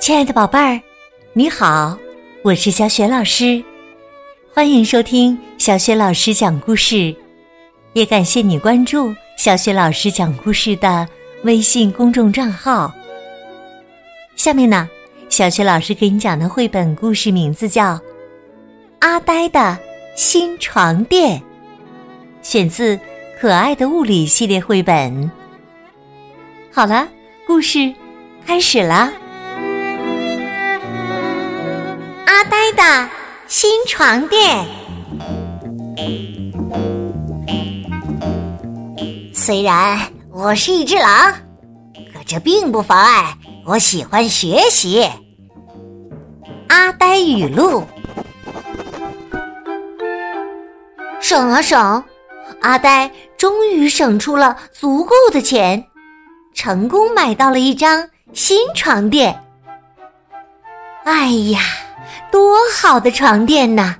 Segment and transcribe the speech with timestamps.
[0.00, 0.80] 亲爱的宝贝儿，
[1.34, 1.98] 你好，
[2.42, 3.62] 我是小雪老师，
[4.54, 7.14] 欢迎收听小雪老师讲故事，
[7.92, 11.06] 也感谢你关注小雪老师讲故事的
[11.42, 12.90] 微信公众账号。
[14.34, 14.88] 下面呢，
[15.28, 17.96] 小雪老师给你讲的绘本故事名字叫
[19.00, 19.78] 《阿呆的
[20.16, 21.38] 新床垫》，
[22.40, 22.96] 选自
[23.40, 25.30] 《可爱的物理》系列绘本。
[26.72, 27.06] 好了，
[27.46, 27.94] 故事
[28.44, 29.12] 开始了。
[32.26, 33.08] 阿呆的
[33.46, 34.66] 新床垫。
[39.32, 40.00] 虽然
[40.32, 41.32] 我是一只狼，
[42.12, 45.08] 可这并不妨碍我喜欢学习。
[46.66, 47.84] 阿呆语录：
[51.20, 52.02] 省啊省，
[52.60, 55.86] 阿呆终于省出了足够的钱，
[56.52, 59.42] 成功买到了一张新床垫。
[61.04, 61.60] 哎呀！
[62.30, 63.96] 多好的床垫呐！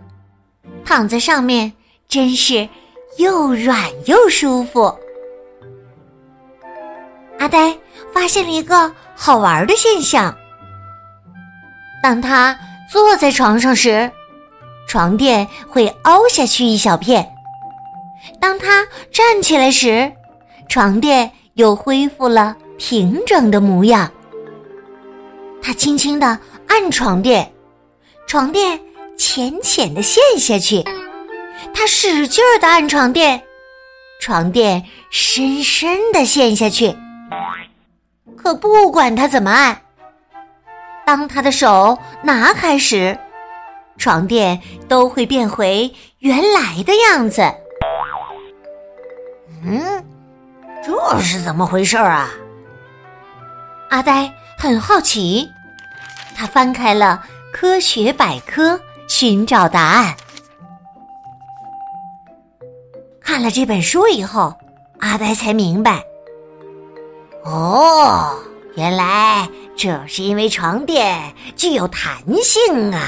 [0.85, 1.73] 躺在上面
[2.07, 2.69] 真是
[3.17, 4.95] 又软又舒服。
[7.39, 7.75] 阿呆
[8.13, 10.37] 发现了一个好玩的现象：
[12.03, 12.59] 当他
[12.91, 14.11] 坐在床上时，
[14.87, 17.25] 床垫会凹下去一小片；
[18.41, 20.13] 当他站起来时，
[20.69, 24.11] 床垫又恢复了平整的模样。
[25.63, 27.53] 他轻轻的按床垫。
[28.27, 28.79] 床垫
[29.17, 30.85] 浅浅的陷下去，
[31.73, 33.43] 他使劲儿的按床垫，
[34.21, 36.95] 床垫深深的陷下去。
[38.37, 39.81] 可不管他怎么按，
[41.07, 43.19] 当他的手拿开时，
[43.97, 47.43] 床垫都会变回原来的样子。
[49.69, 50.05] 嗯，
[50.85, 52.29] 这是怎么回事啊？
[53.91, 55.49] 阿呆很好奇，
[56.37, 57.23] 他翻开了。
[57.51, 58.79] 科学百科
[59.09, 60.15] 寻找答案。
[63.21, 64.55] 看了这本书以后，
[65.01, 66.05] 阿呆才明白，
[67.45, 68.39] 哦，
[68.77, 73.01] 原来这是因为床垫具有弹性啊！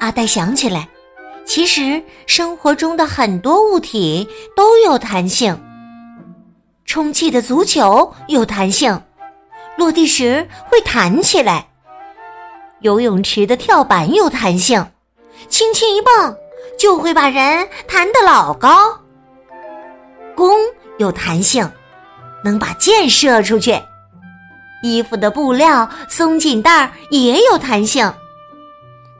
[0.00, 0.86] 阿呆想起来，
[1.46, 5.58] 其实生活中的很多物体都有弹性，
[6.84, 9.00] 充气的足球有弹性，
[9.76, 11.68] 落地时会弹起来。
[12.80, 14.86] 游泳池的跳板有弹性，
[15.48, 16.36] 轻轻一蹦
[16.78, 19.00] 就会把人弹得老高。
[20.34, 20.50] 弓
[20.98, 21.70] 有弹性，
[22.42, 23.80] 能把箭射出去。
[24.82, 28.12] 衣服的布料松紧带也有弹性，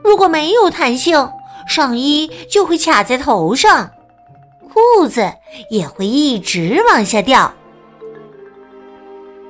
[0.03, 1.27] 如果没有弹性，
[1.67, 3.89] 上衣就会卡在头上，
[4.71, 5.31] 裤子
[5.69, 7.53] 也会一直往下掉。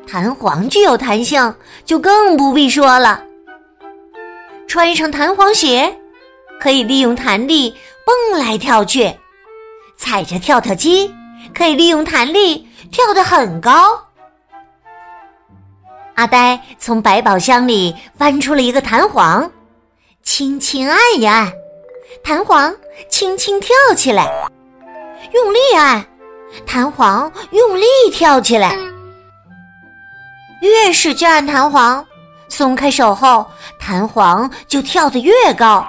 [0.08, 3.24] 弹簧具有弹性，就更不必说了。
[4.68, 5.98] 穿上弹簧鞋，
[6.60, 7.76] 可以利用弹力
[8.06, 9.14] 蹦来跳去；
[9.98, 11.14] 踩着跳跳机，
[11.54, 14.00] 可以利用弹力跳得很高。
[16.16, 19.52] 阿呆从百宝箱里翻出了一个弹簧，
[20.24, 21.52] 轻轻按一按，
[22.24, 22.76] 弹簧
[23.10, 24.26] 轻轻跳起来；
[25.32, 26.06] 用力按，
[26.66, 28.76] 弹簧用力跳起来。
[30.62, 32.06] 越使劲按弹簧。
[32.48, 33.46] 松开手后，
[33.80, 35.86] 弹簧就跳得越高。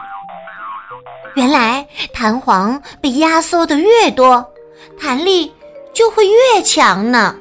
[1.35, 4.53] 原来弹簧被压缩的越多，
[4.99, 5.55] 弹力
[5.93, 7.37] 就会越强呢。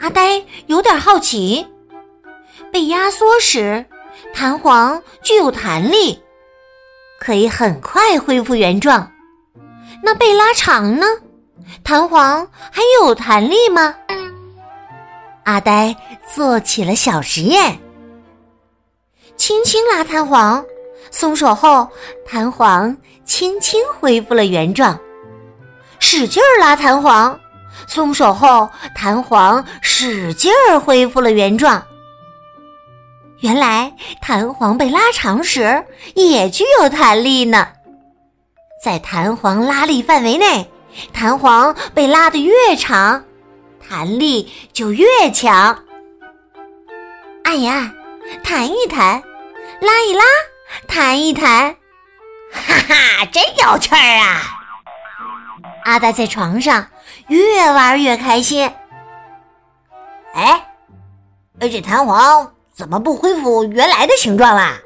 [0.00, 1.66] 阿呆有点好奇：
[2.70, 3.84] 被压缩时，
[4.34, 6.22] 弹簧具有弹力，
[7.24, 9.10] 可以很快恢复原状。
[10.02, 11.06] 那被拉长呢？
[11.82, 13.94] 弹簧还有弹力吗？
[15.44, 15.96] 阿呆
[16.34, 17.78] 做起了小实验，
[19.36, 20.62] 轻轻拉弹簧，
[21.10, 21.88] 松手后
[22.26, 24.94] 弹簧轻轻恢复了原状；
[25.98, 27.38] 使劲儿拉弹簧，
[27.86, 31.82] 松手后弹簧使劲儿恢复了原状。
[33.44, 33.92] 原来
[34.22, 37.68] 弹簧被拉长时也具有弹力呢，
[38.82, 40.70] 在弹簧拉力范围内，
[41.12, 43.22] 弹簧被拉得越长。
[43.86, 45.78] 弹力就越强，
[47.42, 47.94] 按一按，
[48.42, 49.22] 弹一弹，
[49.82, 50.24] 拉一拉，
[50.88, 51.76] 弹一弹，
[52.50, 54.40] 哈哈，真有趣儿啊！
[55.84, 56.86] 阿呆在床上
[57.26, 58.72] 越玩越开心。
[60.32, 60.66] 哎，
[61.60, 64.78] 这弹簧怎么不恢复原来的形状啦？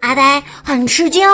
[0.00, 1.28] 阿呆很吃惊。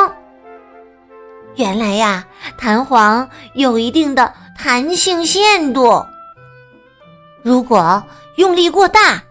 [1.54, 2.26] 原来呀，
[2.58, 6.04] 弹簧有一定的弹性限度，
[7.42, 8.02] 如果
[8.37, 9.22] 用力过大，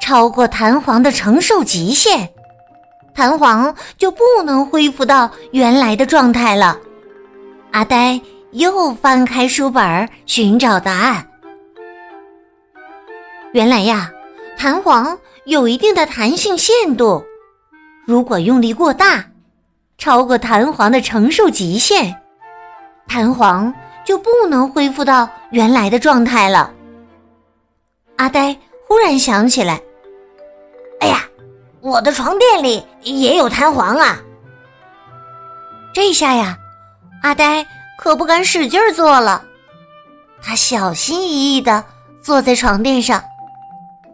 [0.00, 2.28] 超过弹簧的承受极限，
[3.14, 6.78] 弹簧就不能恢复到原来的状态了。
[7.72, 8.20] 阿呆
[8.52, 11.26] 又翻开书本寻找答案。
[13.52, 14.10] 原来呀，
[14.56, 17.24] 弹簧有一定的弹性限度，
[18.06, 19.24] 如果用力过大。
[19.98, 22.12] 超过弹簧的承受极限，
[23.06, 23.72] 弹簧
[24.04, 26.72] 就不能恢复到原来的状态了。
[28.16, 28.56] 阿呆
[28.88, 29.80] 忽然想起来
[30.98, 31.24] ：“哎呀，
[31.80, 34.18] 我的床垫里也有弹簧啊！”
[35.94, 36.58] 这下呀，
[37.22, 37.64] 阿呆
[37.96, 39.44] 可不敢使劲坐了。
[40.42, 41.84] 他小心翼翼的
[42.20, 43.22] 坐在床垫上，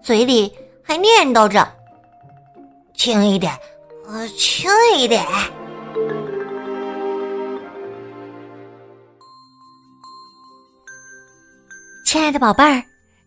[0.03, 0.51] 嘴里
[0.83, 1.67] 还念叨着
[2.97, 3.53] ：“轻一点，
[4.07, 5.25] 呃，轻一点。”
[12.07, 12.83] 亲爱的宝贝儿，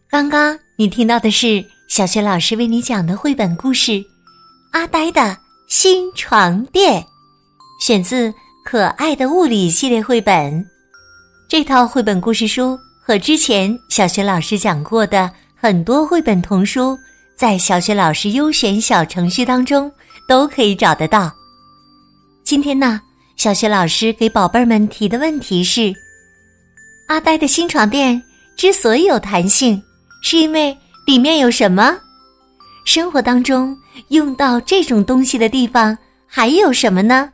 [0.09, 3.91] 刚刚你听到的是小学老师为你讲的绘本故事
[4.71, 5.37] 《阿呆的
[5.67, 6.99] 新床垫》，
[7.79, 8.29] 选自
[8.65, 10.65] 《可爱的物理》系列绘本。
[11.47, 15.31] 这套绘本故事书和之前小学老师讲过的
[15.63, 16.97] 很多绘本童书，
[17.35, 19.91] 在小学老师优选小程序当中
[20.27, 21.31] 都可以找得到。
[22.43, 22.99] 今天呢，
[23.37, 25.93] 小学老师给宝贝儿们提的问题是：
[27.09, 28.19] 阿呆的新床垫。
[28.57, 29.79] 之所以有弹性，
[30.23, 30.75] 是因为
[31.05, 31.95] 里面有什么？
[32.83, 33.77] 生活当中
[34.07, 37.31] 用到这种东西的地方还有什么呢？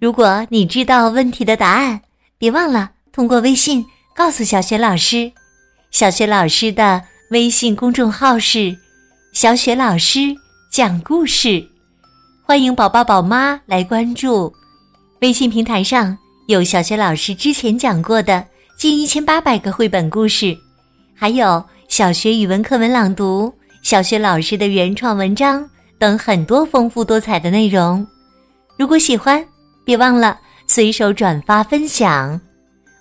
[0.00, 2.00] 如果你知道问题的答案，
[2.38, 3.84] 别忘了通过微信
[4.14, 5.32] 告诉小雪老师。
[5.90, 8.76] 小雪老师的微信公众号是
[9.34, 10.34] “小雪老师
[10.70, 11.62] 讲故事”，
[12.46, 14.52] 欢迎宝宝宝妈来关注。
[15.20, 16.16] 微信平台上
[16.46, 18.46] 有小雪老师之前讲过的。
[18.78, 20.56] 近一千八百个绘本故事，
[21.14, 23.52] 还有小学语文课文朗读、
[23.82, 28.06] 小学老师的原创文章等很多丰富多彩的内容。
[28.78, 29.44] 如果喜欢，
[29.84, 32.40] 别忘了随手转发分享。